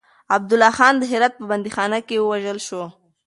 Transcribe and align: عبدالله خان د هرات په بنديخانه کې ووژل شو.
عبدالله 0.35 0.71
خان 0.77 0.93
د 0.97 1.03
هرات 1.11 1.33
په 1.37 1.45
بنديخانه 1.51 1.99
کې 2.07 2.15
ووژل 2.19 2.59
شو. 2.67 2.81